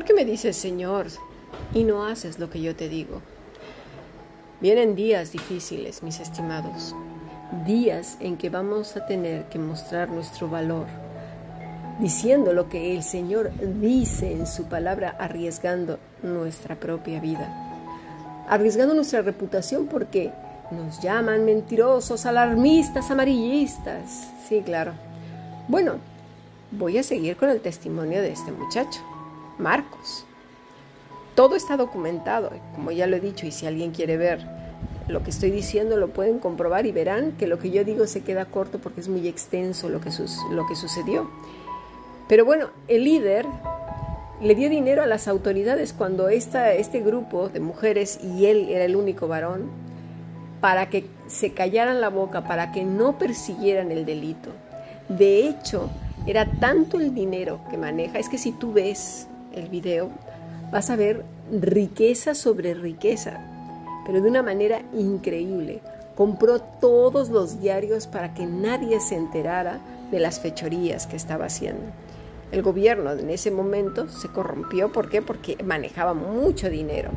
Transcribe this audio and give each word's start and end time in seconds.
¿Por 0.00 0.06
qué 0.06 0.14
me 0.14 0.24
dices 0.24 0.56
Señor 0.56 1.08
y 1.74 1.84
no 1.84 2.06
haces 2.06 2.38
lo 2.38 2.48
que 2.48 2.62
yo 2.62 2.74
te 2.74 2.88
digo? 2.88 3.20
Vienen 4.62 4.96
días 4.96 5.30
difíciles, 5.30 6.02
mis 6.02 6.20
estimados, 6.20 6.94
días 7.66 8.16
en 8.20 8.38
que 8.38 8.48
vamos 8.48 8.96
a 8.96 9.04
tener 9.04 9.50
que 9.50 9.58
mostrar 9.58 10.08
nuestro 10.08 10.48
valor, 10.48 10.86
diciendo 11.98 12.54
lo 12.54 12.70
que 12.70 12.96
el 12.96 13.02
Señor 13.02 13.50
dice 13.78 14.32
en 14.32 14.46
su 14.46 14.64
palabra, 14.70 15.16
arriesgando 15.18 15.98
nuestra 16.22 16.76
propia 16.76 17.20
vida, 17.20 17.52
arriesgando 18.48 18.94
nuestra 18.94 19.20
reputación 19.20 19.86
porque 19.86 20.32
nos 20.70 20.98
llaman 21.02 21.44
mentirosos, 21.44 22.24
alarmistas, 22.24 23.10
amarillistas. 23.10 24.30
Sí, 24.48 24.62
claro. 24.62 24.92
Bueno, 25.68 25.96
voy 26.70 26.96
a 26.96 27.02
seguir 27.02 27.36
con 27.36 27.50
el 27.50 27.60
testimonio 27.60 28.22
de 28.22 28.32
este 28.32 28.50
muchacho. 28.50 29.09
Marcos. 29.60 30.24
Todo 31.34 31.54
está 31.54 31.76
documentado, 31.76 32.50
como 32.74 32.90
ya 32.90 33.06
lo 33.06 33.16
he 33.16 33.20
dicho, 33.20 33.46
y 33.46 33.52
si 33.52 33.66
alguien 33.66 33.92
quiere 33.92 34.16
ver 34.16 34.44
lo 35.08 35.22
que 35.22 35.30
estoy 35.30 35.50
diciendo, 35.50 35.96
lo 35.96 36.08
pueden 36.08 36.38
comprobar 36.38 36.86
y 36.86 36.92
verán 36.92 37.32
que 37.32 37.46
lo 37.46 37.58
que 37.58 37.70
yo 37.70 37.84
digo 37.84 38.06
se 38.06 38.22
queda 38.22 38.44
corto 38.46 38.78
porque 38.78 39.00
es 39.00 39.08
muy 39.08 39.26
extenso 39.26 39.88
lo 39.88 40.00
que, 40.00 40.10
lo 40.50 40.66
que 40.66 40.76
sucedió. 40.76 41.30
Pero 42.28 42.44
bueno, 42.44 42.68
el 42.88 43.04
líder 43.04 43.46
le 44.40 44.54
dio 44.54 44.70
dinero 44.70 45.02
a 45.02 45.06
las 45.06 45.28
autoridades 45.28 45.92
cuando 45.92 46.28
esta, 46.28 46.72
este 46.72 47.00
grupo 47.00 47.48
de 47.48 47.60
mujeres, 47.60 48.20
y 48.22 48.46
él 48.46 48.68
era 48.68 48.84
el 48.84 48.96
único 48.96 49.28
varón, 49.28 49.68
para 50.60 50.90
que 50.90 51.06
se 51.26 51.52
callaran 51.52 52.00
la 52.00 52.08
boca, 52.08 52.44
para 52.44 52.72
que 52.72 52.84
no 52.84 53.18
persiguieran 53.18 53.90
el 53.90 54.04
delito. 54.04 54.50
De 55.08 55.46
hecho, 55.48 55.90
era 56.26 56.46
tanto 56.46 57.00
el 57.00 57.14
dinero 57.14 57.60
que 57.70 57.78
maneja, 57.78 58.18
es 58.18 58.28
que 58.28 58.38
si 58.38 58.52
tú 58.52 58.72
ves 58.72 59.26
el 59.54 59.68
video, 59.68 60.10
vas 60.72 60.90
a 60.90 60.96
ver 60.96 61.24
riqueza 61.50 62.34
sobre 62.34 62.74
riqueza, 62.74 63.40
pero 64.06 64.20
de 64.20 64.28
una 64.28 64.42
manera 64.42 64.82
increíble. 64.92 65.80
Compró 66.16 66.60
todos 66.60 67.30
los 67.30 67.60
diarios 67.60 68.06
para 68.06 68.34
que 68.34 68.46
nadie 68.46 69.00
se 69.00 69.16
enterara 69.16 69.80
de 70.10 70.20
las 70.20 70.40
fechorías 70.40 71.06
que 71.06 71.16
estaba 71.16 71.46
haciendo. 71.46 71.82
El 72.52 72.62
gobierno 72.62 73.12
en 73.12 73.30
ese 73.30 73.50
momento 73.50 74.08
se 74.08 74.28
corrompió, 74.28 74.92
¿por 74.92 75.08
qué? 75.08 75.22
Porque 75.22 75.56
manejaba 75.62 76.14
mucho 76.14 76.68
dinero. 76.68 77.10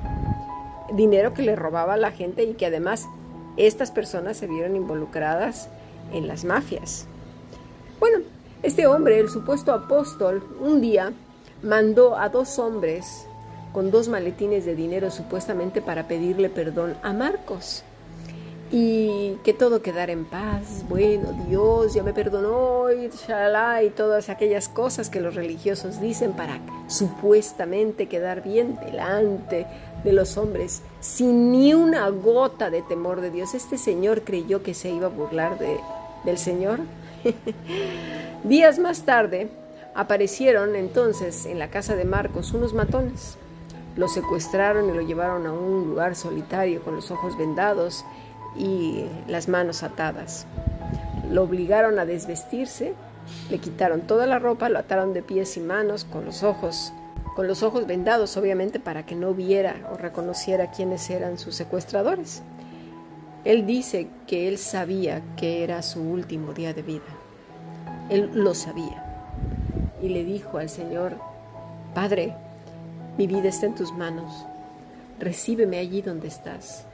Dinero 0.94 1.34
que 1.34 1.42
le 1.42 1.56
robaba 1.56 1.96
a 1.96 1.98
la 1.98 2.12
gente 2.12 2.44
y 2.44 2.54
que 2.54 2.68
además 2.68 3.08
estas 3.58 3.92
personas 3.92 4.38
se 4.38 4.48
vieron 4.48 4.76
involucradas 4.76 5.70
en 6.12 6.28
las 6.28 6.46
mafias. 6.46 7.08
Bueno, 8.00 8.20
este 8.62 8.86
hombre, 8.86 9.20
el 9.20 9.30
supuesto 9.30 9.74
apóstol, 9.74 10.44
un 10.62 10.82
día 10.82 11.14
mandó 11.64 12.18
a 12.18 12.30
dos 12.30 12.60
hombres 12.60 13.26
con 13.72 13.90
dos 13.90 14.08
maletines 14.08 14.66
de 14.66 14.76
dinero 14.76 15.10
supuestamente 15.10 15.82
para 15.82 16.08
pedirle 16.08 16.50
perdón 16.50 16.96
a 17.02 17.12
Marcos 17.14 17.84
y 18.76 19.38
que 19.44 19.54
todo 19.54 19.84
quedara 19.84 20.12
en 20.12 20.26
paz. 20.26 20.84
Bueno, 20.90 21.32
Dios 21.48 21.94
ya 21.94 22.02
me 22.02 22.12
perdonó 22.12 22.92
y 22.92 23.06
y 23.06 23.90
todas 23.92 24.30
aquellas 24.30 24.68
cosas 24.68 25.12
que 25.12 25.22
los 25.22 25.36
religiosos 25.36 26.02
dicen 26.02 26.34
para 26.34 26.60
supuestamente 26.88 28.08
quedar 28.08 28.42
bien 28.42 28.80
delante 28.84 29.68
de 30.04 30.12
los 30.12 30.38
hombres, 30.38 30.82
sin 31.02 31.52
ni 31.52 31.76
una 31.76 32.10
gota 32.10 32.72
de 32.72 32.82
temor 32.82 33.22
de 33.22 33.30
Dios. 33.30 33.54
Este 33.54 33.78
señor 33.78 34.24
creyó 34.24 34.64
que 34.64 34.74
se 34.74 34.90
iba 34.90 35.06
a 35.06 35.10
burlar 35.10 35.60
de, 35.60 35.78
del 36.26 36.40
Señor. 36.40 36.80
Días 38.44 38.80
más 38.80 39.04
tarde, 39.04 39.50
Aparecieron 39.96 40.76
entonces 40.76 41.46
en 41.46 41.60
la 41.60 41.70
casa 41.70 41.96
de 41.96 42.04
Marcos 42.04 42.52
unos 42.54 42.74
matones. 42.74 43.38
Lo 43.96 44.08
secuestraron 44.08 44.90
y 44.90 44.94
lo 44.94 45.02
llevaron 45.02 45.46
a 45.46 45.54
un 45.54 45.88
lugar 45.88 46.16
solitario 46.16 46.82
con 46.82 46.96
los 46.96 47.12
ojos 47.12 47.38
vendados 47.38 48.04
y 48.58 49.06
las 49.28 49.48
manos 49.48 49.84
atadas. 49.84 50.48
Lo 51.30 51.44
obligaron 51.44 52.00
a 52.00 52.06
desvestirse, 52.06 52.96
le 53.52 53.60
quitaron 53.60 54.02
toda 54.02 54.26
la 54.26 54.40
ropa, 54.40 54.68
lo 54.68 54.80
ataron 54.80 55.14
de 55.14 55.22
pies 55.22 55.58
y 55.58 55.60
manos 55.60 56.06
con 56.06 56.26
los 56.26 56.44
ojos 56.44 56.92
con 57.36 57.48
los 57.48 57.64
ojos 57.64 57.88
vendados 57.88 58.38
obviamente 58.38 58.80
para 58.80 59.08
que 59.08 59.16
no 59.16 59.34
viera 59.34 59.90
o 59.92 59.98
reconociera 59.98 60.70
quiénes 60.70 61.10
eran 61.10 61.40
sus 61.40 61.56
secuestradores. 61.56 62.44
Él 63.44 63.66
dice 63.66 64.08
que 64.28 64.48
él 64.48 64.60
sabía 64.60 65.24
que 65.36 65.64
era 65.64 65.82
su 65.82 66.00
último 66.00 66.54
día 66.54 66.76
de 66.76 66.84
vida. 66.84 67.02
Él 68.12 68.30
lo 68.36 68.54
sabía 68.54 69.13
y 70.04 70.10
le 70.10 70.26
dijo 70.26 70.58
al 70.58 70.70
Señor, 70.70 71.14
Padre, 71.96 72.36
mi 73.18 73.26
vida 73.26 73.48
está 73.48 73.68
en 73.68 73.76
tus 73.76 73.94
manos, 73.94 74.46
recíbeme 75.18 75.80
allí 75.80 76.02
donde 76.02 76.28
estás. 76.28 76.86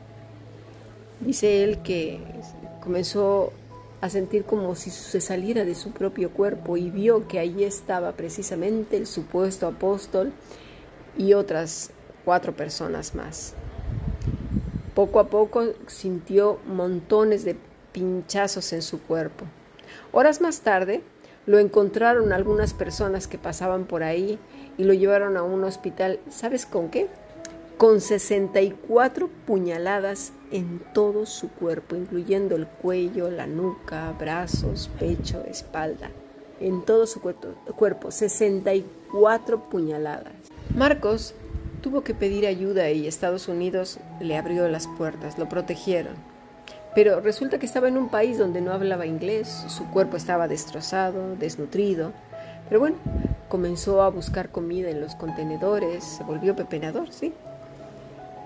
Dice 1.20 1.64
él 1.64 1.80
que 1.82 2.20
comenzó 2.82 3.52
a 4.00 4.10
sentir 4.10 4.46
como 4.46 4.76
si 4.76 4.92
se 4.92 5.22
saliera 5.22 5.66
de 5.66 5.74
su 5.74 5.92
propio 5.92 6.30
cuerpo 6.30 6.78
y 6.78 6.92
vio 6.92 7.28
que 7.28 7.40
allí 7.40 7.64
estaba 7.64 8.12
precisamente 8.12 8.96
el 8.96 9.08
supuesto 9.08 9.66
apóstol 9.66 10.32
y 11.18 11.34
otras 11.34 11.90
cuatro 12.24 12.56
personas 12.56 13.16
más. 13.16 13.56
Poco 14.94 15.20
a 15.20 15.30
poco 15.30 15.64
sintió 15.88 16.60
montones 16.68 17.44
de 17.44 17.58
pinchazos 17.92 18.72
en 18.72 18.84
su 18.84 19.02
cuerpo. 19.02 19.46
Horas 20.12 20.42
más 20.42 20.62
tarde, 20.62 21.02
lo 21.50 21.58
encontraron 21.58 22.32
algunas 22.32 22.76
personas 22.76 23.26
que 23.26 23.40
pasaban 23.40 23.86
por 23.86 24.04
ahí 24.04 24.38
y 24.78 24.84
lo 24.84 24.94
llevaron 24.94 25.36
a 25.36 25.42
un 25.42 25.64
hospital. 25.64 26.20
¿Sabes 26.30 26.68
con 26.68 26.90
qué? 26.90 27.08
Con 27.76 28.02
64 28.02 29.28
puñaladas 29.48 30.32
en 30.52 30.80
todo 30.94 31.26
su 31.26 31.50
cuerpo, 31.50 31.96
incluyendo 31.96 32.56
el 32.56 32.68
cuello, 32.68 33.32
la 33.32 33.48
nuca, 33.48 34.14
brazos, 34.20 34.92
pecho, 35.00 35.44
espalda. 35.48 36.12
En 36.60 36.86
todo 36.86 37.08
su 37.08 37.20
cuerpo, 37.20 37.48
cuerpo 37.76 38.12
64 38.12 39.72
puñaladas. 39.72 40.34
Marcos 40.76 41.34
tuvo 41.82 42.04
que 42.04 42.14
pedir 42.14 42.46
ayuda 42.46 42.92
y 42.92 43.08
Estados 43.08 43.48
Unidos 43.48 43.98
le 44.22 44.38
abrió 44.38 44.68
las 44.68 44.88
puertas, 44.88 45.40
lo 45.40 45.50
protegieron. 45.50 46.14
Pero 46.96 47.22
resulta 47.22 47.60
que 47.60 47.66
estaba 47.66 47.88
en 47.88 47.98
un 47.98 48.10
país 48.10 48.38
donde 48.38 48.62
no 48.62 48.72
hablaba 48.72 49.06
inglés, 49.06 49.48
su 49.68 49.86
cuerpo 49.92 50.18
estaba 50.18 50.48
destrozado, 50.48 51.36
desnutrido. 51.36 52.12
Pero 52.68 52.80
bueno, 52.80 52.98
comenzó 53.48 54.02
a 54.02 54.10
buscar 54.10 54.50
comida 54.50 54.90
en 54.90 55.02
los 55.02 55.16
contenedores, 55.16 56.04
se 56.04 56.24
volvió 56.24 56.56
pepenador, 56.56 57.12
sí. 57.12 57.34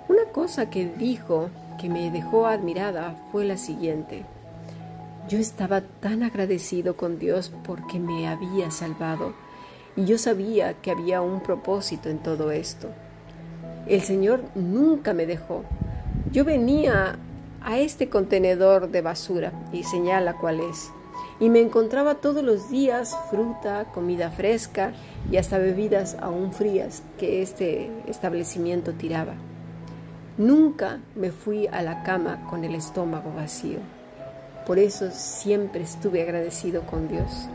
Una 0.10 0.26
cosa 0.32 0.70
que 0.70 0.86
dijo 0.86 1.50
que 1.80 1.90
me 1.90 2.12
dejó 2.12 2.46
admirada 2.48 3.16
fue 3.32 3.46
la 3.46 3.58
siguiente. 3.58 4.24
Yo 5.30 5.38
estaba 5.38 5.82
tan 6.02 6.24
agradecido 6.24 6.98
con 6.98 7.20
Dios 7.20 7.52
porque 7.66 8.00
me 8.00 8.28
había 8.28 8.70
salvado 8.72 9.34
y 9.96 10.06
yo 10.06 10.18
sabía 10.18 10.74
que 10.74 10.92
había 10.92 11.22
un 11.22 11.42
propósito 11.42 12.10
en 12.10 12.20
todo 12.20 12.52
esto. 12.52 12.90
El 13.88 14.02
Señor 14.02 14.44
nunca 14.56 15.14
me 15.14 15.26
dejó. 15.26 15.64
Yo 16.32 16.44
venía 16.44 17.18
a 17.64 17.80
este 17.80 18.10
contenedor 18.10 18.90
de 18.90 19.02
basura 19.02 19.52
y 19.72 19.84
señala 19.84 20.38
cuál 20.38 20.60
es. 20.60 20.92
Y 21.40 21.50
me 21.50 21.60
encontraba 21.60 22.16
todos 22.16 22.44
los 22.44 22.70
días 22.70 23.18
fruta, 23.30 23.86
comida 23.94 24.30
fresca 24.30 24.94
y 25.32 25.38
hasta 25.38 25.58
bebidas 25.58 26.16
aún 26.22 26.54
frías 26.54 27.04
que 27.18 27.42
este 27.42 27.92
establecimiento 28.08 28.94
tiraba. 28.94 29.34
Nunca 30.38 31.00
me 31.16 31.32
fui 31.32 31.68
a 31.68 31.82
la 31.82 32.04
cama 32.04 32.48
con 32.50 32.64
el 32.64 32.76
estómago 32.76 33.34
vacío. 33.34 33.80
Por 34.66 34.80
eso 34.80 35.12
siempre 35.12 35.84
estuve 35.84 36.22
agradecido 36.22 36.82
con 36.84 37.08
Dios. 37.08 37.48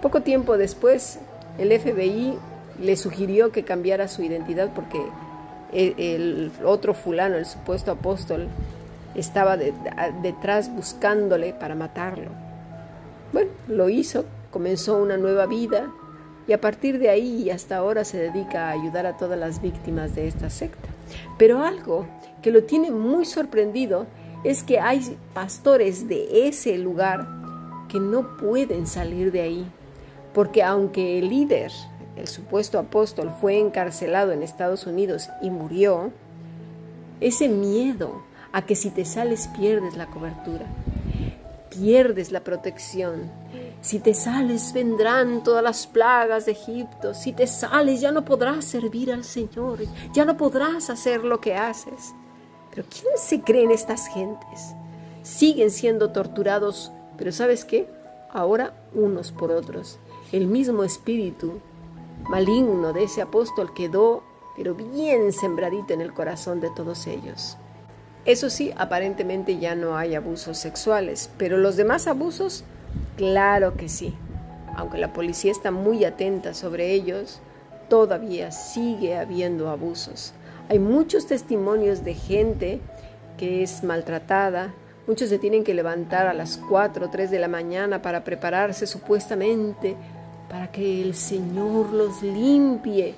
Poco 0.00 0.22
tiempo 0.22 0.56
después, 0.56 1.18
el 1.58 1.78
FBI 1.78 2.34
le 2.80 2.96
sugirió 2.96 3.52
que 3.52 3.64
cambiara 3.64 4.08
su 4.08 4.22
identidad 4.22 4.70
porque 4.74 5.00
el, 5.72 6.50
otro 6.64 6.94
fulano, 6.94 7.36
el 7.36 7.46
supuesto 7.46 7.90
apóstol, 7.92 8.48
estaba 9.14 9.56
detrás 9.56 10.74
buscándole 10.74 11.52
para 11.52 11.74
matarlo. 11.74 12.30
Bueno, 13.32 13.50
lo 13.68 13.88
hizo, 13.88 14.24
comenzó 14.50 14.96
una 14.96 15.16
nueva 15.16 15.46
vida 15.46 15.90
y 16.46 16.52
a 16.52 16.60
partir 16.60 16.98
de 16.98 17.08
ahí 17.08 17.42
y 17.42 17.50
hasta 17.50 17.76
ahora 17.76 18.04
se 18.04 18.18
dedica 18.18 18.68
a 18.68 18.72
ayudar 18.72 19.06
a 19.06 19.16
todas 19.16 19.38
las 19.38 19.62
víctimas 19.62 20.14
de 20.14 20.28
esta 20.28 20.50
secta. 20.50 20.88
Pero 21.38 21.62
algo 21.62 22.06
que 22.42 22.50
lo 22.50 22.64
tiene 22.64 22.90
muy 22.90 23.24
sorprendido 23.24 24.06
es 24.44 24.62
que 24.62 24.80
hay 24.80 25.16
pastores 25.34 26.08
de 26.08 26.48
ese 26.48 26.76
lugar 26.78 27.26
que 27.88 28.00
no 28.00 28.36
pueden 28.36 28.86
salir 28.86 29.30
de 29.30 29.42
ahí, 29.42 29.66
porque 30.34 30.62
aunque 30.62 31.18
el 31.18 31.28
líder, 31.28 31.70
el 32.16 32.26
supuesto 32.26 32.78
apóstol, 32.78 33.32
fue 33.40 33.58
encarcelado 33.58 34.32
en 34.32 34.42
Estados 34.42 34.86
Unidos 34.86 35.28
y 35.42 35.50
murió, 35.50 36.10
ese 37.20 37.48
miedo 37.48 38.22
a 38.52 38.62
que 38.62 38.76
si 38.76 38.90
te 38.90 39.04
sales 39.04 39.48
pierdes 39.48 39.96
la 39.96 40.06
cobertura, 40.06 40.66
pierdes 41.70 42.32
la 42.32 42.40
protección. 42.40 43.30
Si 43.80 43.98
te 43.98 44.14
sales 44.14 44.72
vendrán 44.72 45.42
todas 45.42 45.62
las 45.62 45.86
plagas 45.86 46.46
de 46.46 46.52
Egipto. 46.52 47.14
Si 47.14 47.32
te 47.32 47.46
sales 47.46 48.00
ya 48.00 48.12
no 48.12 48.24
podrás 48.24 48.64
servir 48.64 49.12
al 49.12 49.24
Señor. 49.24 49.80
Ya 50.12 50.24
no 50.24 50.36
podrás 50.36 50.90
hacer 50.90 51.24
lo 51.24 51.40
que 51.40 51.56
haces. 51.56 52.14
Pero 52.70 52.86
¿quién 52.88 53.12
se 53.16 53.40
creen 53.40 53.70
estas 53.70 54.06
gentes? 54.08 54.74
Siguen 55.22 55.70
siendo 55.70 56.10
torturados, 56.10 56.92
pero 57.16 57.32
¿sabes 57.32 57.64
qué? 57.64 57.88
Ahora 58.30 58.74
unos 58.94 59.32
por 59.32 59.50
otros. 59.50 59.98
El 60.30 60.46
mismo 60.46 60.84
espíritu 60.84 61.60
maligno 62.28 62.92
de 62.92 63.04
ese 63.04 63.20
apóstol 63.20 63.74
quedó, 63.74 64.22
pero 64.56 64.74
bien 64.74 65.32
sembradito 65.32 65.92
en 65.92 66.00
el 66.00 66.14
corazón 66.14 66.60
de 66.60 66.70
todos 66.70 67.06
ellos. 67.06 67.56
Eso 68.24 68.50
sí, 68.50 68.72
aparentemente 68.76 69.58
ya 69.58 69.74
no 69.74 69.96
hay 69.96 70.14
abusos 70.14 70.56
sexuales, 70.56 71.28
pero 71.38 71.56
los 71.56 71.76
demás 71.76 72.06
abusos, 72.06 72.64
claro 73.16 73.76
que 73.76 73.88
sí. 73.88 74.14
Aunque 74.76 74.98
la 74.98 75.12
policía 75.12 75.50
está 75.50 75.70
muy 75.70 76.04
atenta 76.04 76.54
sobre 76.54 76.92
ellos, 76.92 77.40
todavía 77.88 78.52
sigue 78.52 79.16
habiendo 79.18 79.68
abusos. 79.68 80.32
Hay 80.68 80.78
muchos 80.78 81.26
testimonios 81.26 82.04
de 82.04 82.14
gente 82.14 82.80
que 83.36 83.62
es 83.64 83.82
maltratada, 83.82 84.72
muchos 85.06 85.28
se 85.28 85.38
tienen 85.38 85.64
que 85.64 85.74
levantar 85.74 86.28
a 86.28 86.32
las 86.32 86.58
4 86.58 87.06
o 87.06 87.10
3 87.10 87.30
de 87.30 87.38
la 87.40 87.48
mañana 87.48 88.02
para 88.02 88.22
prepararse 88.22 88.86
supuestamente 88.86 89.96
para 90.48 90.70
que 90.70 91.02
el 91.02 91.14
Señor 91.14 91.92
los 91.92 92.22
limpie. 92.22 93.14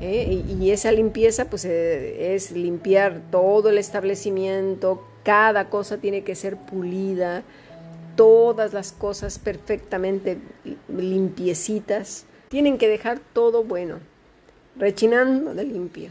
¿Eh? 0.00 0.42
Y 0.58 0.70
esa 0.70 0.92
limpieza 0.92 1.46
pues 1.46 1.64
eh, 1.64 2.34
es 2.34 2.52
limpiar 2.52 3.20
todo 3.30 3.68
el 3.68 3.78
establecimiento, 3.78 5.04
cada 5.22 5.68
cosa 5.68 5.98
tiene 5.98 6.22
que 6.24 6.34
ser 6.34 6.56
pulida, 6.56 7.42
todas 8.16 8.72
las 8.72 8.92
cosas 8.92 9.38
perfectamente 9.38 10.38
limpiecitas, 10.88 12.24
tienen 12.48 12.78
que 12.78 12.88
dejar 12.88 13.20
todo 13.32 13.64
bueno, 13.64 13.98
rechinando 14.76 15.54
de 15.54 15.64
limpio. 15.64 16.10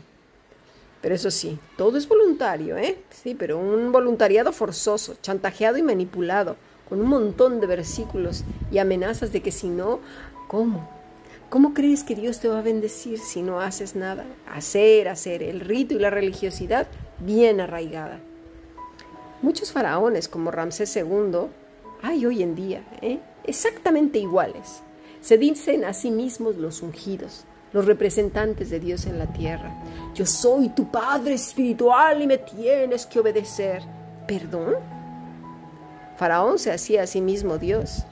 Pero 1.02 1.16
eso 1.16 1.32
sí, 1.32 1.58
todo 1.78 1.98
es 1.98 2.08
voluntario, 2.08 2.78
¿eh? 2.78 2.98
Sí, 3.10 3.34
pero 3.34 3.58
un 3.58 3.92
voluntariado 3.92 4.52
forzoso, 4.52 5.16
chantajeado 5.22 5.78
y 5.78 5.82
manipulado, 5.82 6.58
con 6.90 7.00
un 7.00 7.08
montón 7.08 7.62
de 7.62 7.68
versículos 7.68 8.44
y 8.72 8.80
amenazas 8.80 9.32
de 9.32 9.42
que 9.42 9.52
si 9.52 9.70
no, 9.70 10.00
¿cómo? 10.48 10.99
¿Cómo 11.50 11.74
crees 11.74 12.04
que 12.04 12.14
Dios 12.14 12.40
te 12.40 12.48
va 12.48 12.60
a 12.60 12.62
bendecir 12.62 13.18
si 13.18 13.42
no 13.42 13.60
haces 13.60 13.96
nada? 13.96 14.24
Hacer, 14.54 15.08
hacer, 15.08 15.42
el 15.42 15.62
rito 15.62 15.96
y 15.96 16.00
la 16.00 16.12
religiosidad 16.12 16.88
bien 17.20 17.60
arraigada. 17.60 18.20
Muchos 19.42 19.72
faraones 19.72 20.28
como 20.28 20.52
Ramsés 20.52 20.96
II 20.96 21.48
hay 22.04 22.26
hoy 22.28 22.44
en 22.44 22.54
día, 22.54 22.84
¿eh? 23.02 23.18
exactamente 23.46 24.20
iguales. 24.20 24.84
Se 25.22 25.40
dicen 25.40 25.86
a 25.86 25.96
sí 25.96 26.12
mismos 26.12 26.56
los 26.58 26.84
ungidos, 26.84 27.46
los 27.74 27.86
representantes 27.86 28.70
de 28.70 28.80
Dios 28.80 29.08
en 29.08 29.18
la 29.18 29.34
tierra. 29.34 29.74
Yo 30.14 30.28
soy 30.28 30.70
tu 30.70 30.92
Padre 30.92 31.34
espiritual 31.34 32.22
y 32.22 32.28
me 32.28 32.38
tienes 32.38 33.08
que 33.08 33.22
obedecer. 33.22 33.82
¿Perdón? 34.28 34.76
Faraón 36.16 36.60
se 36.60 36.72
hacía 36.72 37.02
a 37.02 37.08
sí 37.08 37.22
mismo 37.22 37.58
Dios. 37.58 38.04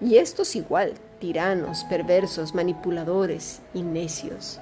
Y 0.00 0.16
estos 0.16 0.56
igual, 0.56 0.94
tiranos, 1.20 1.84
perversos, 1.84 2.54
manipuladores 2.54 3.60
y 3.72 3.82
necios. 3.82 4.60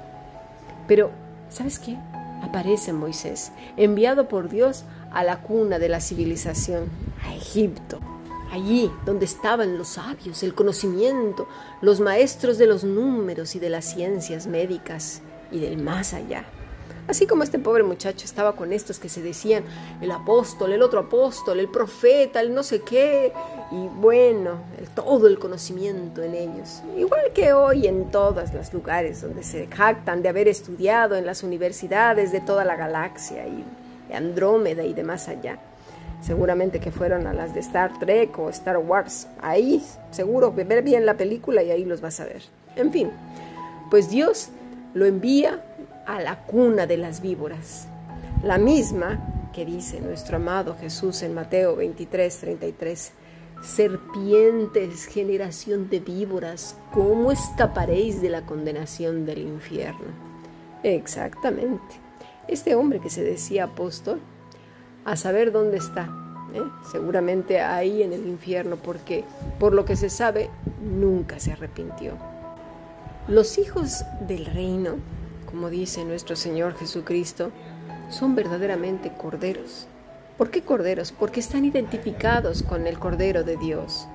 Pero, 0.87 1.11
¿sabes 1.51 1.79
qué? 1.79 1.97
Aparece 2.43 2.93
Moisés, 2.93 3.53
enviado 3.77 4.29
por 4.29 4.49
Dios 4.49 4.85
a 5.13 5.23
la 5.25 5.43
cuna 5.43 5.79
de 5.79 5.89
la 5.89 6.01
civilización, 6.01 6.89
a 7.27 7.35
Egipto 7.35 7.99
allí 8.53 8.93
donde 9.07 9.25
estaban 9.25 9.79
los 9.79 9.89
sabios, 9.89 10.43
el 10.43 10.55
conocimiento, 10.55 11.49
los 11.81 12.01
maestros 12.01 12.59
de 12.59 12.67
los 12.67 12.85
números 12.85 13.57
y 13.57 13.59
de 13.59 13.71
las 13.71 13.87
ciencias 13.87 14.47
médicas 14.47 15.23
y 15.51 15.59
del 15.59 15.79
más 15.79 16.13
allá. 16.13 16.45
Así 17.13 17.27
como 17.27 17.43
este 17.43 17.59
pobre 17.59 17.83
muchacho 17.83 18.25
estaba 18.25 18.57
con 18.57 18.73
estos 18.73 18.99
que 18.99 19.11
se 19.11 19.21
decían 19.21 19.65
el 20.01 20.11
apóstol, 20.11 20.73
el 20.73 20.81
otro 20.81 21.01
apóstol, 21.01 21.61
el 21.61 21.69
profeta, 21.69 22.41
el 22.41 22.55
no 22.55 22.63
sé 22.63 22.81
qué, 22.81 23.35
y 23.71 23.87
bueno, 24.01 24.53
todo 24.95 25.27
el 25.27 25.39
conocimiento 25.39 26.23
en 26.23 26.35
ellos. 26.35 26.83
Igual 26.97 27.35
que 27.35 27.53
hoy 27.53 27.87
en 27.87 28.11
todos 28.11 28.55
los 28.55 28.73
lugares 28.73 29.21
donde 29.21 29.43
se 29.43 29.67
jactan 29.67 30.23
de 30.23 30.31
haber 30.31 30.49
estudiado 30.49 31.15
en 31.15 31.27
las 31.27 31.43
universidades 31.43 32.33
de 32.33 32.41
toda 32.41 32.65
la 32.65 32.77
galaxia 32.77 33.47
y 33.47 33.63
Andrómeda 34.11 34.83
y 34.83 34.95
de 34.95 35.05
más 35.05 35.29
allá 35.29 35.59
seguramente 36.23 36.81
que 36.81 36.93
fueron 36.93 37.27
a 37.27 37.35
las 37.35 37.53
de 37.53 37.61
Star 37.61 37.99
Trek 37.99 38.39
o 38.39 38.49
Star 38.49 38.79
Wars. 38.79 39.29
Ahí 39.43 39.85
seguro 40.13 40.51
ver 40.51 40.83
bien 40.83 41.05
la 41.05 41.19
película 41.19 41.63
y 41.63 41.71
ahí 41.73 41.85
los 41.85 42.01
vas 42.01 42.21
a 42.21 42.25
ver. 42.25 42.41
En 42.75 42.91
fin, 42.91 43.11
pues 43.91 44.09
Dios 44.09 44.49
lo 44.95 45.05
envía 45.05 45.63
a 46.07 46.21
la 46.21 46.45
cuna 46.45 46.87
de 46.87 46.97
las 46.97 47.21
víboras, 47.21 47.89
la 48.43 48.59
misma 48.59 49.51
que 49.53 49.65
dice 49.65 50.01
nuestro 50.01 50.37
amado 50.37 50.77
Jesús 50.81 51.23
en 51.23 51.35
Mateo 51.35 51.77
23, 51.77 52.39
33. 52.39 53.13
Serpientes, 53.63 55.07
generación 55.07 55.89
de 55.89 56.01
víboras, 56.01 56.77
¿cómo 56.93 57.31
escaparéis 57.31 58.21
de 58.21 58.29
la 58.29 58.45
condenación 58.45 59.25
del 59.25 59.43
infierno? 59.43 60.09
Exactamente. 60.83 61.95
Este 62.49 62.75
hombre 62.75 62.99
que 62.99 63.11
se 63.11 63.23
decía 63.23 63.65
apóstol 63.65 64.21
a 65.05 65.15
saber 65.15 65.53
dónde 65.53 65.77
está. 65.77 66.11
¿eh? 66.55 66.63
Seguramente 66.91 67.61
ahí 67.61 68.03
en 68.03 68.13
el 68.13 68.27
infierno, 68.27 68.77
porque 68.77 69.25
por 69.61 69.75
lo 69.75 69.85
que 69.85 69.95
se 69.95 70.11
sabe, 70.11 70.51
nunca 70.83 71.39
se 71.39 71.53
arrepintió. 71.53 72.15
Los 73.29 73.59
hijos 73.59 74.05
del 74.27 74.47
reino, 74.47 74.97
como 75.53 75.69
dice 75.69 76.07
nuestro 76.07 76.35
Señor 76.35 76.75
Jesucristo, 76.77 77.51
son 78.09 78.35
verdaderamente 78.35 79.13
corderos. 79.13 79.87
¿Por 80.39 80.51
qué 80.51 80.63
corderos? 80.63 81.13
Porque 81.13 81.41
están 81.41 81.67
identificados 81.67 82.63
con 82.63 82.87
el 82.87 82.99
Cordero 82.99 83.45
de 83.45 83.59
Dios. 83.59 84.09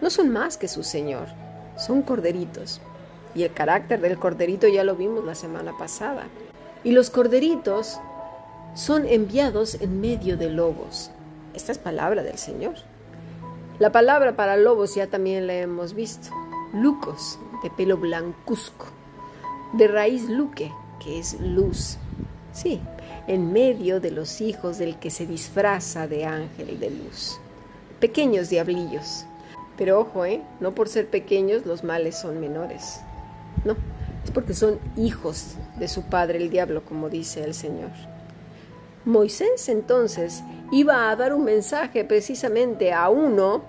No 0.00 0.08
son 0.08 0.30
más 0.30 0.56
que 0.56 0.68
su 0.68 0.84
Señor, 0.84 1.26
son 1.76 2.02
corderitos. 2.02 2.80
Y 3.34 3.42
el 3.42 3.52
carácter 3.52 4.00
del 4.00 4.20
corderito 4.20 4.68
ya 4.68 4.84
lo 4.84 4.94
vimos 4.94 5.24
la 5.24 5.34
semana 5.34 5.76
pasada. 5.76 6.28
Y 6.84 6.92
los 6.92 7.10
corderitos 7.10 7.98
son 8.74 9.04
enviados 9.04 9.74
en 9.80 10.00
medio 10.00 10.36
de 10.36 10.48
lobos. 10.48 11.10
Esta 11.54 11.72
es 11.72 11.78
palabra 11.78 12.22
del 12.22 12.38
Señor. 12.38 12.74
La 13.80 13.90
palabra 13.90 14.36
para 14.36 14.56
lobos 14.56 14.94
ya 14.94 15.08
también 15.08 15.48
la 15.48 15.54
hemos 15.54 15.94
visto. 15.94 16.28
Lucos, 16.72 17.40
de 17.64 17.70
pelo 17.70 17.96
blancuzco. 17.96 18.86
De 19.72 19.88
raíz 19.88 20.28
luque, 20.28 20.70
que 21.04 21.18
es 21.18 21.38
luz. 21.40 21.98
Sí, 22.52 22.80
en 23.26 23.52
medio 23.52 24.00
de 24.00 24.10
los 24.10 24.40
hijos 24.40 24.78
del 24.78 24.98
que 24.98 25.10
se 25.10 25.26
disfraza 25.26 26.08
de 26.08 26.24
ángel 26.24 26.80
de 26.80 26.90
luz. 26.90 27.38
Pequeños 28.00 28.48
diablillos. 28.48 29.26
Pero 29.76 30.00
ojo, 30.00 30.24
¿eh? 30.24 30.40
No 30.60 30.74
por 30.74 30.88
ser 30.88 31.08
pequeños 31.08 31.66
los 31.66 31.84
males 31.84 32.16
son 32.16 32.40
menores. 32.40 33.00
No, 33.64 33.76
es 34.24 34.30
porque 34.30 34.54
son 34.54 34.78
hijos 34.96 35.56
de 35.78 35.88
su 35.88 36.04
padre 36.04 36.38
el 36.38 36.50
diablo, 36.50 36.84
como 36.84 37.10
dice 37.10 37.44
el 37.44 37.54
Señor. 37.54 37.90
Moisés 39.04 39.68
entonces 39.68 40.42
iba 40.72 41.10
a 41.10 41.16
dar 41.16 41.34
un 41.34 41.44
mensaje 41.44 42.04
precisamente 42.04 42.92
a 42.92 43.10
uno 43.10 43.62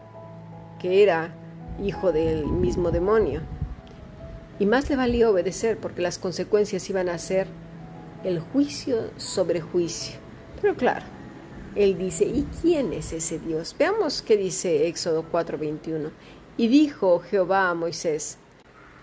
que 0.80 1.04
era 1.04 1.34
hijo 1.84 2.12
del 2.12 2.46
mismo 2.46 2.92
demonio. 2.92 3.42
Y 4.60 4.66
más 4.66 4.90
le 4.90 4.96
valió 4.96 5.32
obedecer 5.32 5.78
porque 5.78 6.02
las 6.02 6.18
consecuencias 6.18 6.90
iban 6.90 7.10
a 7.10 7.18
ser 7.18 7.48
el 8.24 8.40
juicio 8.40 9.12
sobre 9.18 9.62
juicio. 9.62 10.16
Pero 10.62 10.76
claro, 10.76 11.06
él 11.76 11.98
dice, 11.98 12.26
¿y 12.26 12.48
quién 12.62 12.94
es 12.94 13.12
ese 13.12 13.40
Dios? 13.40 13.76
Veamos 13.78 14.22
qué 14.22 14.38
dice 14.38 14.88
Éxodo 14.88 15.26
4:21. 15.32 16.12
Y 16.58 16.68
dijo 16.68 17.20
Jehová 17.20 17.70
a 17.70 17.74
Moisés, 17.74 18.38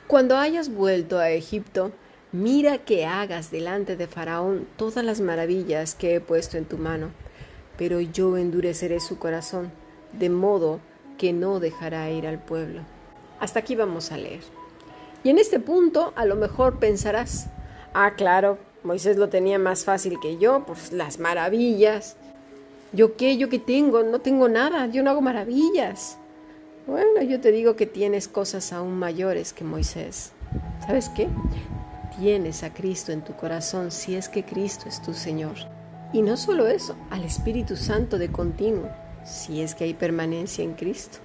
cuando 0.06 0.38
hayas 0.38 0.72
vuelto 0.72 1.18
a 1.18 1.30
Egipto, 1.30 1.92
Mira 2.32 2.78
que 2.78 3.04
hagas 3.04 3.50
delante 3.50 3.94
de 3.94 4.06
Faraón 4.06 4.66
todas 4.78 5.04
las 5.04 5.20
maravillas 5.20 5.94
que 5.94 6.14
he 6.14 6.20
puesto 6.20 6.56
en 6.56 6.64
tu 6.64 6.78
mano, 6.78 7.10
pero 7.76 8.00
yo 8.00 8.38
endureceré 8.38 9.00
su 9.00 9.18
corazón, 9.18 9.70
de 10.14 10.30
modo 10.30 10.80
que 11.18 11.34
no 11.34 11.60
dejará 11.60 12.08
ir 12.08 12.26
al 12.26 12.42
pueblo. 12.42 12.80
Hasta 13.38 13.58
aquí 13.58 13.76
vamos 13.76 14.12
a 14.12 14.16
leer. 14.16 14.40
Y 15.24 15.30
en 15.30 15.38
este 15.38 15.60
punto 15.60 16.12
a 16.16 16.24
lo 16.24 16.36
mejor 16.36 16.78
pensarás, 16.78 17.48
ah, 17.94 18.14
claro, 18.16 18.58
Moisés 18.82 19.16
lo 19.16 19.28
tenía 19.28 19.58
más 19.58 19.84
fácil 19.84 20.18
que 20.20 20.38
yo, 20.38 20.64
pues 20.66 20.92
las 20.92 21.18
maravillas. 21.18 22.16
¿Yo 22.92 23.16
qué? 23.16 23.36
¿Yo 23.36 23.48
qué 23.48 23.58
tengo? 23.58 24.02
No 24.02 24.20
tengo 24.20 24.48
nada, 24.48 24.86
yo 24.86 25.02
no 25.02 25.10
hago 25.10 25.20
maravillas. 25.20 26.18
Bueno, 26.86 27.22
yo 27.22 27.40
te 27.40 27.52
digo 27.52 27.76
que 27.76 27.86
tienes 27.86 28.26
cosas 28.26 28.72
aún 28.72 28.98
mayores 28.98 29.52
que 29.52 29.64
Moisés. 29.64 30.32
¿Sabes 30.86 31.08
qué? 31.10 31.28
tienes 32.18 32.62
a 32.62 32.72
Cristo 32.72 33.12
en 33.12 33.22
tu 33.22 33.34
corazón 33.34 33.90
si 33.90 34.14
es 34.14 34.28
que 34.28 34.44
Cristo 34.44 34.88
es 34.88 35.00
tu 35.02 35.14
Señor. 35.14 35.54
Y 36.12 36.22
no 36.22 36.36
solo 36.36 36.66
eso, 36.66 36.94
al 37.10 37.24
Espíritu 37.24 37.76
Santo 37.76 38.18
de 38.18 38.30
continuo, 38.30 38.88
si 39.24 39.62
es 39.62 39.74
que 39.74 39.84
hay 39.84 39.94
permanencia 39.94 40.62
en 40.62 40.74
Cristo. 40.74 41.18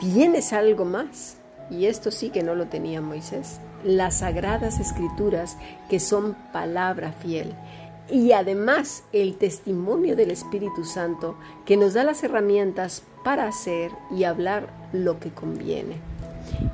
tienes 0.00 0.52
algo 0.52 0.84
más. 0.84 1.36
Y 1.70 1.86
esto 1.86 2.10
sí 2.10 2.30
que 2.30 2.42
no 2.42 2.54
lo 2.54 2.66
tenía 2.66 3.00
Moisés. 3.00 3.60
Las 3.84 4.18
sagradas 4.18 4.80
escrituras 4.80 5.56
que 5.88 6.00
son 6.00 6.36
palabra 6.52 7.12
fiel. 7.12 7.54
Y 8.10 8.32
además 8.32 9.04
el 9.12 9.36
testimonio 9.36 10.14
del 10.14 10.30
Espíritu 10.30 10.84
Santo 10.84 11.36
que 11.64 11.76
nos 11.76 11.94
da 11.94 12.04
las 12.04 12.22
herramientas 12.22 13.02
para 13.24 13.48
hacer 13.48 13.92
y 14.10 14.24
hablar 14.24 14.68
lo 14.92 15.18
que 15.18 15.30
conviene. 15.30 15.96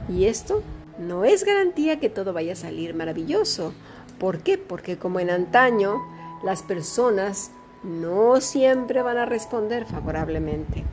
Y 0.09 0.25
esto 0.25 0.62
no 0.99 1.25
es 1.25 1.44
garantía 1.44 2.00
que 2.00 2.11
todo 2.11 2.32
vaya 2.32 2.54
a 2.54 2.56
salir 2.56 2.94
maravilloso. 2.94 3.73
¿Por 4.18 4.40
qué? 4.40 4.59
Porque 4.59 4.99
como 4.99 5.20
en 5.20 5.30
antaño, 5.30 6.02
las 6.42 6.62
personas 6.62 7.52
no 7.82 8.40
siempre 8.40 9.02
van 9.02 9.16
a 9.16 9.25
responder 9.25 9.87
favorablemente. 9.87 10.85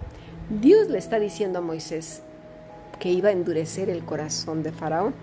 Dios 0.49 0.87
le 0.87 0.99
está 0.99 1.19
diciendo 1.19 1.59
a 1.59 1.61
Moisés 1.61 2.21
que 2.99 3.09
iba 3.09 3.29
a 3.29 3.31
endurecer 3.31 3.89
el 3.89 4.03
corazón 4.03 4.63
de 4.63 4.71
Faraón. 4.71 5.13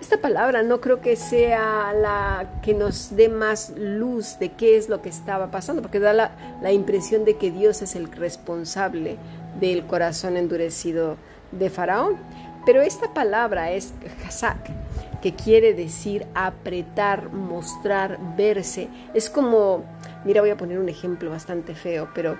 Esta 0.00 0.20
palabra 0.20 0.62
no 0.62 0.80
creo 0.80 1.00
que 1.00 1.16
sea 1.16 1.92
la 1.92 2.60
que 2.62 2.74
nos 2.74 3.14
dé 3.16 3.28
más 3.28 3.72
luz 3.76 4.38
de 4.38 4.52
qué 4.52 4.76
es 4.76 4.88
lo 4.88 5.02
que 5.02 5.08
estaba 5.08 5.50
pasando, 5.50 5.82
porque 5.82 6.00
da 6.00 6.12
la, 6.12 6.72
impresión 6.72 7.24
de 7.24 7.36
que 7.36 7.50
Dios 7.50 7.82
es 7.82 7.96
el 7.96 8.10
responsable 8.10 9.16
del 9.60 9.86
corazón 9.86 10.36
endurecido 10.36 11.16
de 11.52 11.70
Faraón. 11.70 12.16
Pero 12.66 12.80
esta 12.80 13.12
palabra 13.12 13.72
es 13.72 13.92
hazak, 14.26 14.70
que 15.20 15.34
quiere 15.34 15.74
decir 15.74 16.26
apretar, 16.34 17.30
mostrar, 17.30 18.18
verse. 18.36 18.88
Es 19.12 19.28
como 19.28 19.84
Mira, 20.24 20.40
voy 20.40 20.50
a 20.50 20.56
poner 20.56 20.78
un 20.78 20.88
ejemplo 20.88 21.30
bastante 21.30 21.74
feo, 21.74 22.08
pero 22.14 22.38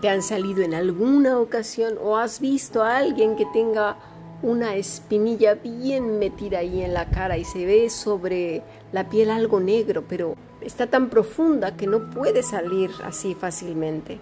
¿te 0.00 0.08
han 0.08 0.22
salido 0.22 0.62
en 0.62 0.74
alguna 0.74 1.40
ocasión 1.40 1.94
o 2.00 2.16
has 2.16 2.38
visto 2.38 2.84
a 2.84 2.98
alguien 2.98 3.34
que 3.34 3.46
tenga 3.52 3.96
una 4.42 4.74
espinilla 4.74 5.54
bien 5.54 6.18
metida 6.18 6.58
ahí 6.58 6.82
en 6.82 6.94
la 6.94 7.10
cara 7.10 7.38
y 7.38 7.44
se 7.44 7.64
ve 7.64 7.90
sobre 7.90 8.62
la 8.92 9.08
piel 9.08 9.30
algo 9.30 9.60
negro, 9.60 10.04
pero 10.08 10.36
está 10.60 10.86
tan 10.86 11.08
profunda 11.08 11.76
que 11.76 11.86
no 11.86 12.10
puede 12.10 12.42
salir 12.42 12.90
así 13.04 13.34
fácilmente? 13.34 14.20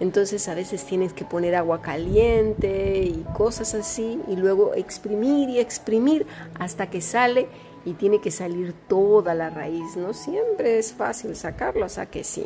Entonces 0.00 0.48
a 0.48 0.54
veces 0.54 0.84
tienes 0.84 1.12
que 1.12 1.24
poner 1.24 1.54
agua 1.54 1.80
caliente 1.80 3.04
y 3.04 3.24
cosas 3.34 3.74
así 3.74 4.20
y 4.28 4.36
luego 4.36 4.74
exprimir 4.74 5.48
y 5.48 5.60
exprimir 5.60 6.26
hasta 6.58 6.90
que 6.90 7.00
sale 7.00 7.46
y 7.84 7.92
tiene 7.92 8.20
que 8.20 8.30
salir 8.30 8.74
toda 8.88 9.34
la 9.34 9.50
raíz. 9.50 9.96
No 9.96 10.12
siempre 10.12 10.78
es 10.78 10.92
fácil 10.92 11.36
sacarlo, 11.36 11.86
o 11.86 11.88
sea 11.88 12.06
que 12.06 12.24
sí. 12.24 12.44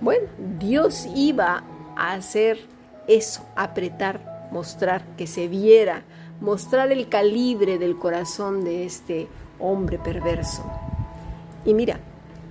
Bueno, 0.00 0.26
Dios 0.58 1.06
iba 1.14 1.62
a 1.96 2.12
hacer 2.12 2.58
eso, 3.06 3.44
apretar, 3.54 4.39
mostrar, 4.50 5.04
que 5.16 5.26
se 5.26 5.48
viera, 5.48 6.04
mostrar 6.40 6.92
el 6.92 7.08
calibre 7.08 7.78
del 7.78 7.96
corazón 7.96 8.64
de 8.64 8.84
este 8.84 9.28
hombre 9.58 9.98
perverso. 9.98 10.64
Y 11.64 11.74
mira, 11.74 12.00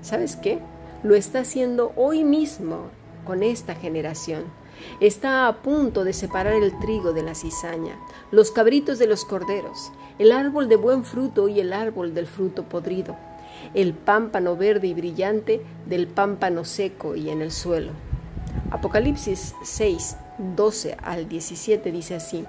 ¿sabes 0.02 0.36
qué? 0.36 0.60
Lo 1.04 1.16
está 1.16 1.40
haciendo 1.40 1.94
hoy 1.96 2.24
mismo 2.24 2.90
con 3.26 3.44
esta 3.44 3.76
generación. 3.76 4.44
Está 5.02 5.48
a 5.48 5.62
punto 5.62 6.04
de 6.04 6.14
separar 6.14 6.54
el 6.54 6.78
trigo 6.80 7.12
de 7.12 7.24
la 7.24 7.36
cizaña, 7.36 7.98
los 8.32 8.52
cabritos 8.52 8.98
de 8.98 9.08
los 9.08 9.26
corderos, 9.26 9.92
el 10.20 10.32
árbol 10.32 10.70
de 10.70 10.78
buen 10.78 11.04
fruto 11.04 11.50
y 11.50 11.60
el 11.60 11.74
árbol 11.74 12.14
del 12.14 12.28
fruto 12.28 12.64
podrido, 12.64 13.18
el 13.74 13.94
pámpano 13.94 14.56
verde 14.56 14.88
y 14.88 14.94
brillante 14.94 15.62
del 15.86 16.08
pámpano 16.08 16.64
seco 16.64 17.16
y 17.16 17.30
en 17.30 17.42
el 17.42 17.52
suelo. 17.52 17.92
Apocalipsis 18.72 19.56
6, 19.64 20.16
12 20.40 20.98
al 21.02 21.28
17 21.28 21.92
dice 21.92 22.16
así. 22.16 22.46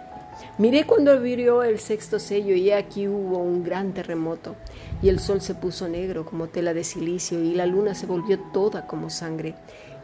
Miré 0.59 0.85
cuando 0.85 1.13
abrió 1.13 1.63
el 1.63 1.79
sexto 1.79 2.19
sello 2.19 2.55
y 2.55 2.71
aquí 2.71 3.09
hubo 3.09 3.39
un 3.39 3.63
gran 3.63 3.93
terremoto, 3.93 4.57
y 5.03 5.09
el 5.09 5.19
sol 5.19 5.41
se 5.41 5.55
puso 5.55 5.89
negro 5.89 6.25
como 6.25 6.49
tela 6.49 6.73
de 6.73 6.85
silicio 6.85 7.43
y 7.43 7.55
la 7.55 7.67
luna 7.67 7.95
se 7.95 8.07
volvió 8.07 8.39
toda 8.53 8.87
como 8.87 9.11
sangre, 9.11 9.55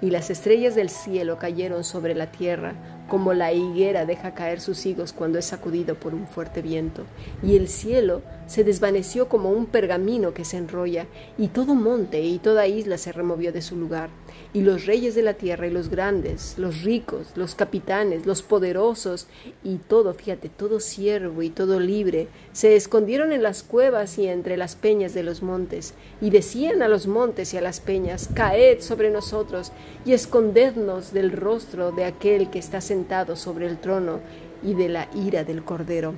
y 0.03 0.11
las 0.11 0.29
estrellas 0.29 0.75
del 0.75 0.91
cielo 0.91 1.39
cayeron 1.39 1.85
sobre 1.85 2.15
la 2.15 2.31
tierra, 2.31 2.75
como 3.09 3.35
la 3.35 3.53
higuera 3.53 4.05
deja 4.05 4.35
caer 4.35 4.61
sus 4.61 4.85
higos 4.87 5.13
cuando 5.13 5.39
es 5.39 5.45
sacudido 5.45 5.95
por 5.95 6.15
un 6.15 6.27
fuerte 6.27 6.63
viento, 6.63 7.05
y 7.43 7.57
el 7.57 7.69
cielo 7.69 8.23
se 8.47 8.65
desvaneció 8.65 9.29
como 9.29 9.51
un 9.51 9.67
pergamino 9.67 10.35
que 10.35 10.45
se 10.45 10.57
enrolla, 10.57 11.07
y 11.39 11.49
todo 11.49 11.75
monte 11.75 12.21
y 12.21 12.39
toda 12.39 12.67
isla 12.67 12.99
se 12.99 13.13
removió 13.13 13.53
de 13.53 13.63
su 13.63 13.77
lugar, 13.77 14.09
y 14.53 14.63
los 14.63 14.87
reyes 14.87 15.15
de 15.15 15.23
la 15.23 15.35
tierra 15.35 15.67
y 15.67 15.71
los 15.71 15.89
grandes, 15.89 16.55
los 16.57 16.83
ricos, 16.83 17.33
los 17.35 17.55
capitanes, 17.55 18.27
los 18.27 18.43
poderosos, 18.43 19.27
y 19.65 19.77
todo, 19.77 20.15
fíjate, 20.15 20.49
todo 20.49 20.81
siervo 20.81 21.43
y 21.43 21.51
todo 21.51 21.81
libre, 21.81 22.29
se 22.53 22.77
escondieron 22.77 23.33
en 23.33 23.43
las 23.43 23.63
cuevas 23.63 24.19
y 24.19 24.27
entre 24.29 24.57
las 24.57 24.77
peñas 24.77 25.15
de 25.15 25.23
los 25.23 25.43
montes, 25.43 25.95
y 26.21 26.31
decían 26.31 26.83
a 26.83 26.89
los 26.89 27.07
montes 27.07 27.55
y 27.55 27.57
a 27.57 27.61
las 27.61 27.81
peñas, 27.81 28.29
caed 28.35 28.81
sobre 28.81 29.11
nosotros, 29.11 29.73
y 30.05 30.13
escondednos 30.13 31.13
del 31.13 31.33
rostro 31.33 31.93
de 31.93 32.05
aquel 32.05 32.51
que 32.51 32.59
está 32.59 32.81
sentado 32.81 32.96
sobre 33.37 33.67
el 33.67 33.79
trono 33.79 34.21
y 34.63 34.75
de 34.75 34.89
la 34.89 35.09
ira 35.15 35.45
del 35.45 35.65
Cordero. 35.65 36.15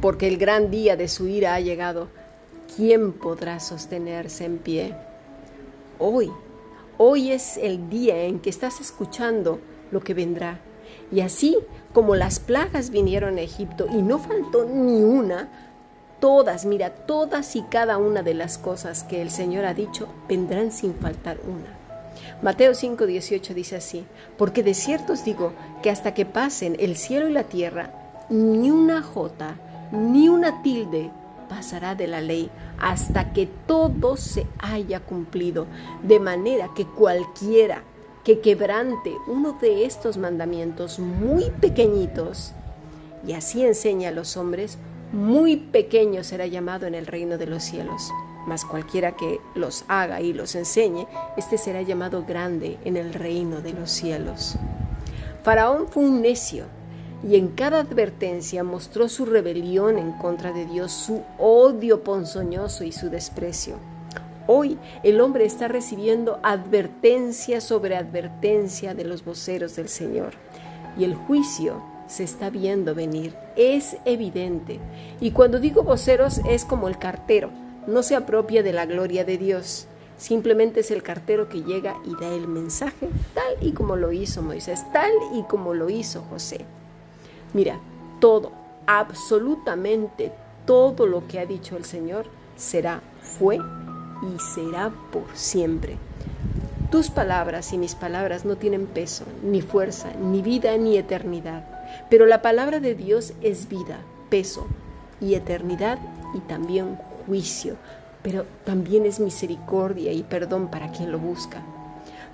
Porque 0.00 0.28
el 0.28 0.38
gran 0.38 0.70
día 0.70 0.96
de 0.96 1.08
su 1.08 1.26
ira 1.26 1.54
ha 1.54 1.60
llegado. 1.60 2.08
¿Quién 2.76 3.12
podrá 3.12 3.60
sostenerse 3.60 4.44
en 4.44 4.58
pie? 4.58 4.96
Hoy 5.98 6.30
Hoy 6.96 7.32
es 7.32 7.56
el 7.56 7.90
día 7.90 8.22
en 8.22 8.38
que 8.38 8.50
estás 8.50 8.80
escuchando 8.80 9.58
lo 9.90 10.00
que 10.00 10.14
vendrá. 10.14 10.60
Y 11.10 11.22
así 11.22 11.58
como 11.92 12.14
las 12.14 12.38
plagas 12.38 12.90
vinieron 12.90 13.36
a 13.36 13.40
Egipto 13.40 13.88
y 13.92 14.00
no 14.00 14.20
faltó 14.20 14.64
ni 14.64 15.02
una, 15.02 15.72
todas, 16.20 16.64
mira, 16.64 16.90
todas 16.90 17.56
y 17.56 17.62
cada 17.62 17.98
una 17.98 18.22
de 18.22 18.34
las 18.34 18.58
cosas 18.58 19.02
que 19.02 19.22
el 19.22 19.30
Señor 19.30 19.64
ha 19.64 19.74
dicho 19.74 20.06
vendrán 20.28 20.70
sin 20.70 20.94
faltar 20.94 21.38
una. 21.44 21.83
Mateo 22.44 22.72
5:18 22.72 23.54
dice 23.54 23.76
así, 23.76 24.04
porque 24.36 24.62
de 24.62 24.74
cierto 24.74 25.14
os 25.14 25.24
digo 25.24 25.54
que 25.82 25.88
hasta 25.88 26.12
que 26.12 26.26
pasen 26.26 26.76
el 26.78 26.94
cielo 26.94 27.26
y 27.26 27.32
la 27.32 27.44
tierra, 27.44 27.90
ni 28.28 28.70
una 28.70 29.00
jota, 29.00 29.56
ni 29.92 30.28
una 30.28 30.62
tilde 30.62 31.10
pasará 31.48 31.94
de 31.94 32.06
la 32.06 32.20
ley 32.20 32.50
hasta 32.78 33.32
que 33.32 33.46
todo 33.46 34.18
se 34.18 34.46
haya 34.58 35.00
cumplido, 35.00 35.66
de 36.02 36.20
manera 36.20 36.68
que 36.76 36.84
cualquiera 36.84 37.82
que 38.24 38.40
quebrante 38.40 39.14
uno 39.26 39.56
de 39.58 39.86
estos 39.86 40.18
mandamientos 40.18 40.98
muy 40.98 41.50
pequeñitos, 41.62 42.52
y 43.26 43.32
así 43.32 43.64
enseña 43.64 44.10
a 44.10 44.12
los 44.12 44.36
hombres, 44.36 44.76
muy 45.12 45.56
pequeño 45.56 46.22
será 46.22 46.46
llamado 46.46 46.86
en 46.86 46.94
el 46.94 47.06
reino 47.06 47.38
de 47.38 47.46
los 47.46 47.62
cielos. 47.62 48.10
Mas 48.46 48.64
cualquiera 48.64 49.12
que 49.12 49.40
los 49.54 49.84
haga 49.88 50.20
y 50.20 50.32
los 50.32 50.54
enseñe, 50.54 51.06
éste 51.36 51.58
será 51.58 51.82
llamado 51.82 52.24
grande 52.24 52.78
en 52.84 52.96
el 52.96 53.14
reino 53.14 53.60
de 53.60 53.72
los 53.72 53.90
cielos. 53.90 54.56
Faraón 55.42 55.88
fue 55.88 56.04
un 56.04 56.22
necio, 56.22 56.64
y 57.26 57.36
en 57.36 57.48
cada 57.48 57.80
advertencia 57.80 58.64
mostró 58.64 59.08
su 59.08 59.24
rebelión 59.24 59.98
en 59.98 60.12
contra 60.12 60.52
de 60.52 60.66
Dios, 60.66 60.92
su 60.92 61.22
odio 61.38 62.02
ponzoñoso 62.02 62.84
y 62.84 62.92
su 62.92 63.08
desprecio. 63.08 63.76
Hoy 64.46 64.78
el 65.02 65.22
hombre 65.22 65.46
está 65.46 65.68
recibiendo 65.68 66.38
advertencia 66.42 67.62
sobre 67.62 67.96
advertencia 67.96 68.94
de 68.94 69.04
los 69.04 69.24
voceros 69.24 69.74
del 69.76 69.88
Señor 69.88 70.34
y 70.98 71.04
el 71.04 71.14
juicio 71.14 71.82
se 72.06 72.24
está 72.24 72.50
viendo 72.50 72.94
venir, 72.94 73.34
es 73.56 73.96
evidente. 74.04 74.78
Y 75.20 75.30
cuando 75.30 75.60
digo 75.60 75.82
voceros 75.82 76.42
es 76.46 76.66
como 76.66 76.88
el 76.88 76.98
cartero, 76.98 77.50
no 77.86 78.02
se 78.02 78.16
apropia 78.16 78.62
de 78.62 78.72
la 78.72 78.86
gloria 78.86 79.24
de 79.24 79.38
Dios, 79.38 79.86
simplemente 80.16 80.80
es 80.80 80.90
el 80.90 81.02
cartero 81.02 81.48
que 81.48 81.62
llega 81.62 81.96
y 82.04 82.14
da 82.20 82.28
el 82.28 82.48
mensaje 82.48 83.08
tal 83.34 83.56
y 83.60 83.72
como 83.72 83.96
lo 83.96 84.12
hizo 84.12 84.42
Moisés, 84.42 84.84
tal 84.92 85.10
y 85.34 85.42
como 85.42 85.74
lo 85.74 85.90
hizo 85.90 86.22
José. 86.30 86.64
Mira, 87.52 87.78
todo, 88.20 88.52
absolutamente 88.86 90.32
todo 90.66 91.06
lo 91.06 91.26
que 91.26 91.38
ha 91.38 91.46
dicho 91.46 91.76
el 91.76 91.84
Señor 91.84 92.26
será, 92.56 93.00
fue 93.20 93.56
y 93.56 94.38
será 94.54 94.92
por 95.12 95.24
siempre. 95.34 95.96
Tus 96.90 97.10
palabras 97.10 97.72
y 97.72 97.78
mis 97.78 97.94
palabras 97.94 98.44
no 98.44 98.56
tienen 98.56 98.86
peso, 98.86 99.24
ni 99.42 99.62
fuerza, 99.62 100.12
ni 100.14 100.42
vida, 100.42 100.76
ni 100.76 100.96
eternidad. 100.96 101.64
Pero 102.08 102.26
la 102.26 102.40
palabra 102.40 102.80
de 102.80 102.94
Dios 102.94 103.32
es 103.42 103.68
vida, 103.68 103.98
peso 104.30 104.66
y 105.20 105.34
eternidad 105.34 105.98
y 106.34 106.38
también 106.40 106.98
juicio. 107.26 107.76
Pero 108.22 108.46
también 108.64 109.04
es 109.06 109.20
misericordia 109.20 110.12
y 110.12 110.22
perdón 110.22 110.70
para 110.70 110.90
quien 110.90 111.12
lo 111.12 111.18
busca. 111.18 111.62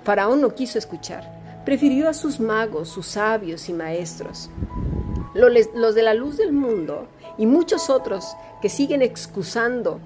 Faraón 0.03 0.41
no 0.41 0.55
quiso 0.55 0.77
escuchar. 0.77 1.41
Prefirió 1.65 2.09
a 2.09 2.13
sus 2.13 2.39
magos, 2.39 2.89
sus 2.89 3.05
sabios 3.07 3.69
y 3.69 3.73
maestros 3.73 4.49
los 5.33 5.95
de 5.95 6.03
la 6.03 6.13
luz 6.13 6.37
del 6.37 6.51
mundo 6.51 7.07
y 7.37 7.45
muchos 7.45 7.89
otros 7.89 8.35
que 8.61 8.69
siguen 8.69 9.01
excusando 9.01 9.99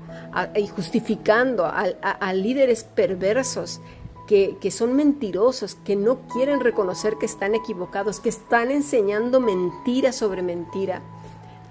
y 0.56 0.68
justificando 0.68 1.66
a, 1.66 2.34
líderes 2.34 2.84
perversos 2.84 3.82
que, 4.28 4.58
que, 4.60 4.72
son 4.72 4.96
mentirosos, 4.96 5.76
que 5.76 5.96
no 5.96 6.20
quieren 6.34 6.60
reconocer 6.60 7.16
que 7.20 7.26
están 7.26 7.54
equivocados, 7.54 8.20
que 8.20 8.30
están 8.30 8.72
enseñando 8.72 9.40
mentira 9.40 10.12
sobre 10.12 10.42
mentira. 10.42 11.02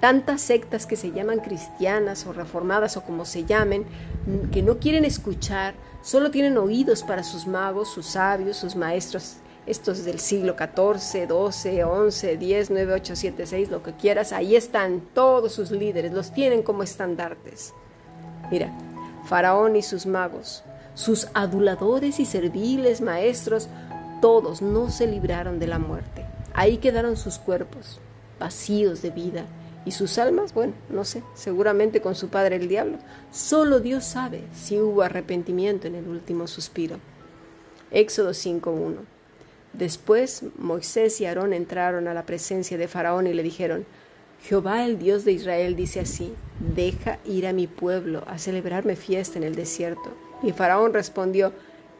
Tantas 0.04 0.42
sectas 0.42 0.84
que 0.84 0.96
se 0.96 1.12
llaman 1.12 1.40
cristianas 1.40 2.26
o 2.26 2.34
reformadas 2.34 2.98
o 2.98 3.04
como 3.04 3.24
se 3.24 3.46
llamen, 3.46 3.86
que 4.52 4.62
no 4.62 4.76
quieren 4.78 5.06
escuchar, 5.06 5.72
solo 6.02 6.30
tienen 6.30 6.58
oídos 6.58 7.02
para 7.02 7.22
sus 7.22 7.46
magos, 7.46 7.88
sus 7.88 8.04
sabios, 8.04 8.58
sus 8.58 8.76
maestros, 8.76 9.36
estos 9.64 10.04
del 10.04 10.20
siglo 10.20 10.56
XIV, 10.58 11.26
XII, 11.26 12.10
XI, 12.10 12.26
X, 12.34 12.70
9, 12.70 12.92
8, 12.92 13.16
7, 13.16 13.46
6, 13.46 13.70
lo 13.70 13.82
que 13.82 13.94
quieras, 13.94 14.34
ahí 14.34 14.56
están 14.56 15.00
todos 15.14 15.54
sus 15.54 15.70
líderes, 15.70 16.12
los 16.12 16.34
tienen 16.34 16.62
como 16.62 16.82
estandartes. 16.82 17.72
Mira, 18.50 18.76
Faraón 19.24 19.74
y 19.74 19.80
sus 19.80 20.04
magos, 20.04 20.64
sus 20.92 21.28
aduladores 21.32 22.20
y 22.20 22.26
serviles 22.26 23.00
maestros, 23.00 23.70
todos 24.20 24.60
no 24.60 24.90
se 24.90 25.06
libraron 25.06 25.58
de 25.58 25.66
la 25.66 25.78
muerte. 25.78 26.26
Ahí 26.52 26.76
quedaron 26.76 27.16
sus 27.16 27.38
cuerpos, 27.38 28.00
vacíos 28.38 29.00
de 29.00 29.08
vida, 29.08 29.46
y 29.84 29.90
sus 29.90 30.18
almas, 30.18 30.54
bueno, 30.54 30.72
no 30.88 31.04
sé, 31.04 31.22
seguramente 31.34 32.00
con 32.00 32.14
su 32.14 32.28
padre 32.28 32.56
el 32.56 32.68
diablo. 32.68 32.98
Solo 33.30 33.80
Dios 33.80 34.04
sabe 34.04 34.44
si 34.54 34.80
hubo 34.80 35.02
arrepentimiento 35.02 35.86
en 35.86 35.94
el 35.94 36.08
último 36.08 36.46
suspiro. 36.46 36.98
Éxodo 37.90 38.30
5.1. 38.30 38.96
Después 39.74 40.42
Moisés 40.56 41.20
y 41.20 41.26
Aarón 41.26 41.52
entraron 41.52 42.08
a 42.08 42.14
la 42.14 42.24
presencia 42.24 42.78
de 42.78 42.88
Faraón 42.88 43.26
y 43.26 43.34
le 43.34 43.42
dijeron, 43.42 43.84
Jehová 44.42 44.84
el 44.84 44.98
Dios 44.98 45.24
de 45.24 45.32
Israel 45.32 45.74
dice 45.74 46.00
así, 46.00 46.34
deja 46.74 47.18
ir 47.24 47.46
a 47.46 47.52
mi 47.52 47.66
pueblo 47.66 48.24
a 48.26 48.38
celebrarme 48.38 48.94
fiesta 48.94 49.38
en 49.38 49.44
el 49.44 49.54
desierto. 49.54 50.14
Y 50.42 50.52
Faraón 50.52 50.92
respondió, 50.92 51.52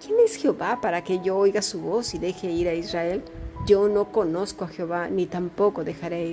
¿quién 0.05 0.19
es 0.25 0.37
Jehová 0.37 0.81
para 0.81 1.03
que 1.03 1.21
yo 1.21 1.37
oiga 1.37 1.63
su 1.63 1.81
voz 1.81 2.15
y 2.15 2.19
deje 2.19 2.51
ir 2.51 2.69
a 2.69 2.75
Israel? 2.75 3.23
Yo 3.67 3.89
no 3.89 4.13
conozco 4.13 4.65
a 4.65 4.69
Jehová, 4.69 5.09
ni 5.09 5.27
tampoco 5.27 5.85
dejaré 5.85 6.27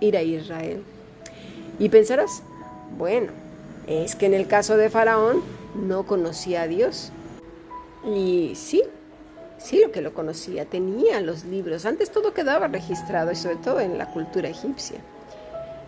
ir 0.00 0.16
a 0.16 0.22
Israel. 0.22 0.82
Y 1.78 1.88
pensarás, 1.88 2.42
bueno, 2.96 3.32
es 3.86 4.16
que 4.16 4.26
en 4.26 4.34
el 4.34 4.46
caso 4.46 4.76
de 4.76 4.90
Faraón 4.90 5.42
no 5.74 6.06
conocía 6.06 6.62
a 6.62 6.68
Dios. 6.68 7.10
Y 8.06 8.52
sí, 8.54 8.82
sí 9.58 9.80
lo 9.80 9.90
que 9.90 10.02
lo 10.02 10.14
conocía, 10.14 10.66
tenía 10.66 11.20
los 11.20 11.44
libros, 11.44 11.86
antes 11.86 12.10
todo 12.10 12.34
quedaba 12.34 12.68
registrado 12.68 13.32
y 13.32 13.36
sobre 13.36 13.56
todo 13.56 13.80
en 13.80 13.98
la 13.98 14.12
cultura 14.12 14.48
egipcia. 14.48 14.98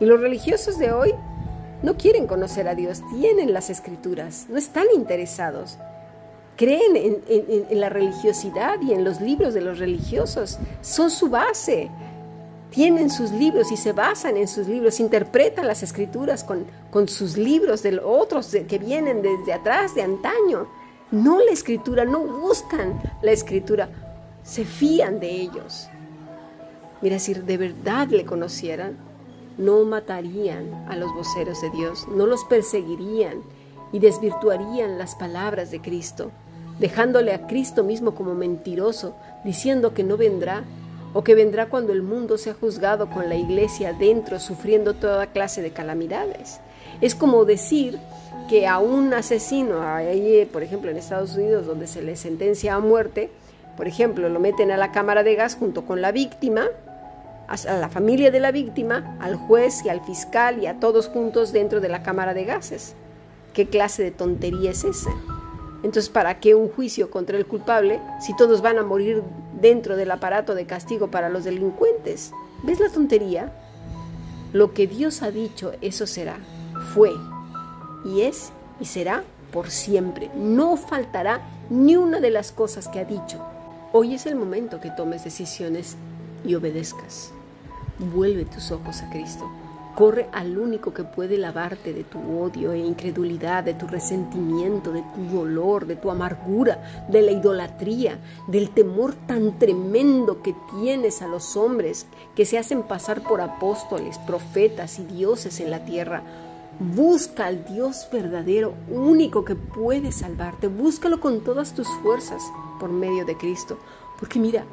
Y 0.00 0.06
los 0.06 0.20
religiosos 0.20 0.78
de 0.78 0.92
hoy 0.92 1.14
no 1.82 1.96
quieren 1.96 2.26
conocer 2.26 2.68
a 2.68 2.74
Dios, 2.74 3.02
tienen 3.18 3.52
las 3.52 3.70
escrituras, 3.70 4.46
no 4.48 4.56
están 4.56 4.86
interesados. 4.94 5.78
Creen 6.56 7.22
en, 7.28 7.80
la 7.80 7.90
religiosidad 7.90 8.80
y 8.80 8.92
en 8.92 9.04
los 9.04 9.20
libros 9.20 9.52
de 9.52 9.60
los 9.60 9.78
religiosos, 9.78 10.58
son 10.80 11.10
su 11.10 11.28
base. 11.28 11.90
Tienen 12.76 13.08
sus 13.08 13.30
libros 13.30 13.72
y 13.72 13.78
se 13.78 13.94
basan 13.94 14.36
en 14.36 14.46
sus 14.46 14.68
libros, 14.68 15.00
interpretan 15.00 15.66
las 15.66 15.82
escrituras 15.82 16.44
con, 16.44 16.66
con 16.90 17.08
sus 17.08 17.38
libros 17.38 17.82
de 17.82 17.98
otros 17.98 18.54
que 18.68 18.78
vienen 18.78 19.22
desde 19.22 19.54
atrás, 19.54 19.94
de 19.94 20.02
antaño. 20.02 20.68
No 21.10 21.38
la 21.38 21.52
escritura, 21.52 22.04
no 22.04 22.20
buscan 22.20 23.00
la 23.22 23.32
escritura, 23.32 23.88
se 24.42 24.66
fían 24.66 25.20
de 25.20 25.30
ellos. 25.30 25.88
Mira, 27.00 27.18
si 27.18 27.32
de 27.32 27.56
verdad 27.56 28.08
le 28.08 28.26
conocieran, 28.26 28.98
no 29.56 29.82
matarían 29.84 30.84
a 30.86 30.96
los 30.96 31.14
voceros 31.14 31.62
de 31.62 31.70
Dios, 31.70 32.06
no 32.08 32.26
los 32.26 32.44
perseguirían 32.44 33.40
y 33.90 34.00
desvirtuarían 34.00 34.98
las 34.98 35.14
palabras 35.14 35.70
de 35.70 35.80
Cristo, 35.80 36.30
dejándole 36.78 37.32
a 37.32 37.46
Cristo 37.46 37.84
mismo 37.84 38.14
como 38.14 38.34
mentiroso, 38.34 39.16
diciendo 39.46 39.94
que 39.94 40.04
no 40.04 40.18
vendrá 40.18 40.64
o 41.16 41.24
que 41.24 41.34
vendrá 41.34 41.70
cuando 41.70 41.94
el 41.94 42.02
mundo 42.02 42.36
sea 42.36 42.52
juzgado 42.52 43.08
con 43.08 43.30
la 43.30 43.36
iglesia 43.36 43.94
dentro, 43.94 44.38
sufriendo 44.38 44.92
toda 44.92 45.28
clase 45.28 45.62
de 45.62 45.70
calamidades. 45.70 46.60
Es 47.00 47.14
como 47.14 47.46
decir 47.46 47.98
que 48.50 48.66
a 48.66 48.80
un 48.80 49.14
asesino, 49.14 49.80
por 50.52 50.62
ejemplo 50.62 50.90
en 50.90 50.98
Estados 50.98 51.34
Unidos, 51.34 51.66
donde 51.66 51.86
se 51.86 52.02
le 52.02 52.16
sentencia 52.16 52.74
a 52.74 52.80
muerte, 52.80 53.30
por 53.78 53.88
ejemplo, 53.88 54.28
lo 54.28 54.40
meten 54.40 54.70
a 54.70 54.76
la 54.76 54.92
cámara 54.92 55.22
de 55.22 55.36
gas 55.36 55.56
junto 55.56 55.86
con 55.86 56.02
la 56.02 56.12
víctima, 56.12 56.66
a 57.48 57.56
la 57.72 57.88
familia 57.88 58.30
de 58.30 58.40
la 58.40 58.52
víctima, 58.52 59.16
al 59.18 59.36
juez 59.36 59.86
y 59.86 59.88
al 59.88 60.02
fiscal 60.02 60.62
y 60.62 60.66
a 60.66 60.80
todos 60.80 61.08
juntos 61.08 61.50
dentro 61.50 61.80
de 61.80 61.88
la 61.88 62.02
cámara 62.02 62.34
de 62.34 62.44
gases. 62.44 62.94
¿Qué 63.54 63.66
clase 63.66 64.02
de 64.02 64.10
tontería 64.10 64.72
es 64.72 64.84
esa? 64.84 65.12
Entonces, 65.82 66.10
¿para 66.10 66.40
qué 66.40 66.54
un 66.54 66.68
juicio 66.68 67.10
contra 67.10 67.38
el 67.38 67.46
culpable 67.46 68.00
si 68.20 68.36
todos 68.36 68.60
van 68.60 68.76
a 68.76 68.82
morir 68.82 69.22
dentro 69.60 69.96
del 69.96 70.10
aparato 70.10 70.54
de 70.54 70.66
castigo 70.66 71.10
para 71.10 71.28
los 71.28 71.44
delincuentes? 71.44 72.32
¿Ves 72.62 72.80
la 72.80 72.88
tontería? 72.88 73.52
Lo 74.52 74.72
que 74.72 74.86
Dios 74.86 75.22
ha 75.22 75.30
dicho, 75.30 75.72
eso 75.80 76.06
será, 76.06 76.38
fue, 76.94 77.10
y 78.04 78.22
es, 78.22 78.52
y 78.80 78.84
será 78.86 79.24
por 79.52 79.70
siempre. 79.70 80.30
No 80.34 80.76
faltará 80.76 81.40
ni 81.68 81.96
una 81.96 82.20
de 82.20 82.30
las 82.30 82.52
cosas 82.52 82.88
que 82.88 83.00
ha 83.00 83.04
dicho. 83.04 83.44
Hoy 83.92 84.14
es 84.14 84.26
el 84.26 84.36
momento 84.36 84.80
que 84.80 84.90
tomes 84.90 85.24
decisiones 85.24 85.96
y 86.44 86.54
obedezcas. 86.54 87.32
Vuelve 87.98 88.44
tus 88.44 88.70
ojos 88.70 89.02
a 89.02 89.10
Cristo. 89.10 89.50
Corre 89.96 90.28
al 90.32 90.58
único 90.58 90.92
que 90.92 91.04
puede 91.04 91.38
lavarte 91.38 91.94
de 91.94 92.04
tu 92.04 92.18
odio 92.38 92.72
e 92.72 92.78
incredulidad, 92.78 93.64
de 93.64 93.72
tu 93.72 93.86
resentimiento, 93.86 94.92
de 94.92 95.02
tu 95.14 95.24
dolor, 95.34 95.86
de 95.86 95.96
tu 95.96 96.10
amargura, 96.10 97.06
de 97.08 97.22
la 97.22 97.32
idolatría, 97.32 98.18
del 98.46 98.68
temor 98.70 99.14
tan 99.14 99.58
tremendo 99.58 100.42
que 100.42 100.54
tienes 100.78 101.22
a 101.22 101.28
los 101.28 101.56
hombres 101.56 102.06
que 102.34 102.44
se 102.44 102.58
hacen 102.58 102.82
pasar 102.82 103.22
por 103.22 103.40
apóstoles, 103.40 104.18
profetas 104.18 104.98
y 104.98 105.04
dioses 105.06 105.60
en 105.60 105.70
la 105.70 105.86
tierra. 105.86 106.22
Busca 106.78 107.46
al 107.46 107.64
Dios 107.64 108.06
verdadero, 108.12 108.74
único 108.90 109.46
que 109.46 109.56
puede 109.56 110.12
salvarte. 110.12 110.68
Búscalo 110.68 111.20
con 111.20 111.40
todas 111.40 111.72
tus 111.72 111.88
fuerzas 112.02 112.42
por 112.78 112.90
medio 112.90 113.24
de 113.24 113.38
Cristo. 113.38 113.78
Porque 114.18 114.38
mira, 114.38 114.66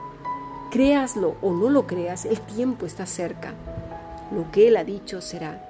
Créaslo 0.74 1.36
o 1.44 1.54
no 1.54 1.70
lo 1.70 1.86
creas, 1.86 2.26
el 2.26 2.42
tiempo 2.42 2.88
está 2.88 3.06
cerca. 3.06 3.54
Lo 4.34 4.50
que 4.52 4.68
Él 4.68 4.78
ha 4.78 4.84
dicho 4.84 5.22
será. 5.22 5.70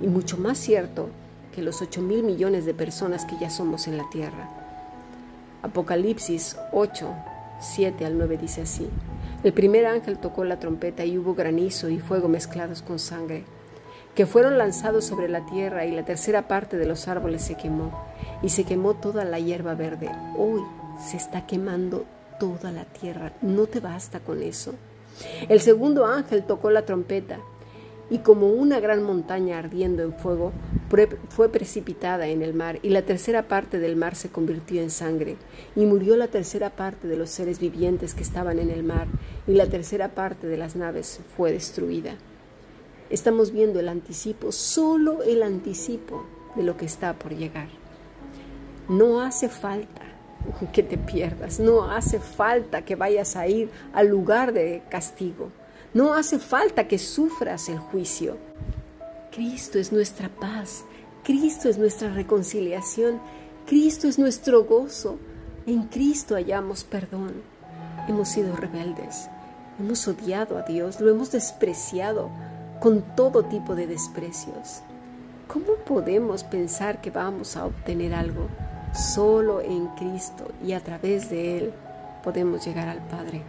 Y 0.00 0.06
mucho 0.06 0.36
más 0.36 0.58
cierto 0.58 1.08
que 1.54 1.62
los 1.62 1.80
8 1.80 2.02
mil 2.02 2.22
millones 2.22 2.66
de 2.66 2.74
personas 2.74 3.24
que 3.24 3.38
ya 3.40 3.48
somos 3.48 3.88
en 3.88 3.96
la 3.96 4.08
tierra. 4.10 4.50
Apocalipsis 5.62 6.58
8, 6.72 7.08
7 7.60 8.04
al 8.04 8.18
9 8.18 8.36
dice 8.36 8.62
así. 8.62 8.88
El 9.42 9.54
primer 9.54 9.86
ángel 9.86 10.18
tocó 10.18 10.44
la 10.44 10.58
trompeta 10.58 11.06
y 11.06 11.16
hubo 11.16 11.34
granizo 11.34 11.88
y 11.88 11.98
fuego 11.98 12.28
mezclados 12.28 12.82
con 12.82 12.98
sangre, 12.98 13.44
que 14.14 14.26
fueron 14.26 14.58
lanzados 14.58 15.06
sobre 15.06 15.28
la 15.28 15.46
tierra 15.46 15.86
y 15.86 15.92
la 15.92 16.04
tercera 16.04 16.48
parte 16.48 16.76
de 16.76 16.86
los 16.86 17.08
árboles 17.08 17.42
se 17.42 17.54
quemó, 17.54 17.92
y 18.42 18.50
se 18.50 18.64
quemó 18.64 18.94
toda 18.94 19.24
la 19.24 19.38
hierba 19.38 19.74
verde. 19.74 20.10
Hoy 20.36 20.60
se 21.02 21.16
está 21.16 21.46
quemando 21.46 22.04
toda 22.38 22.70
la 22.72 22.84
tierra. 22.84 23.32
¿No 23.40 23.66
te 23.66 23.80
basta 23.80 24.20
con 24.20 24.42
eso? 24.42 24.74
El 25.48 25.60
segundo 25.60 26.04
ángel 26.04 26.42
tocó 26.42 26.70
la 26.70 26.84
trompeta 26.84 27.38
y 28.08 28.18
como 28.18 28.48
una 28.48 28.80
gran 28.80 29.02
montaña 29.02 29.58
ardiendo 29.58 30.02
en 30.02 30.12
fuego 30.12 30.52
fue 31.28 31.48
precipitada 31.48 32.28
en 32.28 32.42
el 32.42 32.54
mar 32.54 32.78
y 32.82 32.90
la 32.90 33.02
tercera 33.02 33.48
parte 33.48 33.78
del 33.78 33.96
mar 33.96 34.14
se 34.14 34.28
convirtió 34.28 34.80
en 34.80 34.90
sangre 34.90 35.36
y 35.74 35.84
murió 35.84 36.16
la 36.16 36.28
tercera 36.28 36.70
parte 36.70 37.08
de 37.08 37.16
los 37.16 37.30
seres 37.30 37.58
vivientes 37.58 38.14
que 38.14 38.22
estaban 38.22 38.58
en 38.58 38.70
el 38.70 38.84
mar 38.84 39.08
y 39.46 39.52
la 39.52 39.66
tercera 39.66 40.14
parte 40.14 40.46
de 40.46 40.56
las 40.56 40.76
naves 40.76 41.20
fue 41.36 41.52
destruida. 41.52 42.14
Estamos 43.10 43.52
viendo 43.52 43.80
el 43.80 43.88
anticipo, 43.88 44.52
solo 44.52 45.22
el 45.22 45.42
anticipo 45.42 46.24
de 46.54 46.62
lo 46.62 46.76
que 46.76 46.86
está 46.86 47.14
por 47.14 47.34
llegar. 47.34 47.68
No 48.88 49.20
hace 49.20 49.48
falta 49.48 50.02
que 50.72 50.82
te 50.82 50.96
pierdas, 50.96 51.58
no 51.58 51.90
hace 51.90 52.20
falta 52.20 52.82
que 52.82 52.94
vayas 52.94 53.36
a 53.36 53.48
ir 53.48 53.70
al 53.92 54.08
lugar 54.08 54.52
de 54.52 54.82
castigo, 54.88 55.50
no 55.96 56.12
hace 56.12 56.38
falta 56.38 56.88
que 56.88 56.98
sufras 56.98 57.70
el 57.70 57.78
juicio. 57.78 58.36
Cristo 59.32 59.78
es 59.78 59.92
nuestra 59.92 60.28
paz, 60.28 60.84
Cristo 61.24 61.70
es 61.70 61.78
nuestra 61.78 62.12
reconciliación, 62.12 63.18
Cristo 63.64 64.06
es 64.06 64.18
nuestro 64.18 64.64
gozo, 64.64 65.16
en 65.66 65.84
Cristo 65.84 66.34
hallamos 66.34 66.84
perdón. 66.84 67.32
Hemos 68.08 68.28
sido 68.28 68.54
rebeldes, 68.54 69.30
hemos 69.80 70.06
odiado 70.06 70.58
a 70.58 70.62
Dios, 70.64 71.00
lo 71.00 71.10
hemos 71.10 71.32
despreciado 71.32 72.28
con 72.78 73.00
todo 73.16 73.46
tipo 73.46 73.74
de 73.74 73.86
desprecios. 73.86 74.82
¿Cómo 75.48 75.76
podemos 75.86 76.44
pensar 76.44 77.00
que 77.00 77.10
vamos 77.10 77.56
a 77.56 77.64
obtener 77.64 78.12
algo 78.12 78.48
Solo 78.92 79.62
en 79.62 79.86
Cristo 79.88 80.44
y 80.62 80.72
a 80.72 80.80
través 80.80 81.30
de 81.30 81.56
Él 81.56 81.72
podemos 82.22 82.66
llegar 82.66 82.86
al 82.88 83.00
Padre. 83.08 83.42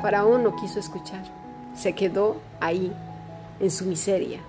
Faraón 0.00 0.42
no 0.42 0.56
quiso 0.56 0.80
escuchar, 0.80 1.41
se 1.76 1.94
quedó 1.94 2.36
ahí, 2.60 2.92
en 3.60 3.70
su 3.70 3.84
miseria, 3.84 4.40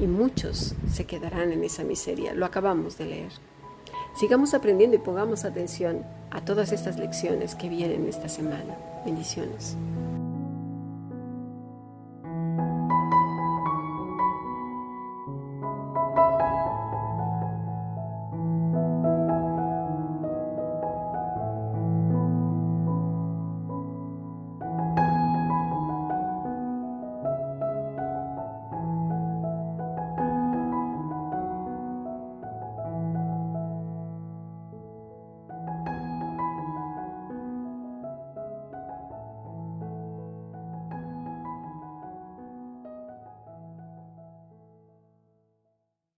y 0.00 0.06
muchos 0.06 0.74
se 0.92 1.06
quedarán 1.06 1.52
en 1.52 1.64
esa 1.64 1.84
miseria. 1.84 2.34
Lo 2.34 2.46
acabamos 2.46 2.98
de 2.98 3.06
leer. 3.06 3.32
Sigamos 4.18 4.54
aprendiendo 4.54 4.96
y 4.96 5.00
pongamos 5.00 5.44
atención 5.44 6.04
a 6.30 6.44
todas 6.44 6.72
estas 6.72 6.98
lecciones 6.98 7.54
que 7.54 7.68
vienen 7.68 8.08
esta 8.08 8.28
semana. 8.28 8.76
Bendiciones. 9.04 9.76